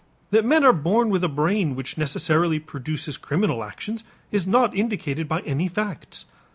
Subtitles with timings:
[0.31, 5.27] That men are born with a brain which necessarily produces criminal actions is not indicated
[5.27, 6.25] by any facts.